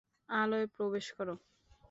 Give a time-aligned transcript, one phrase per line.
[0.29, 1.33] আলোয় প্রবেশ করো।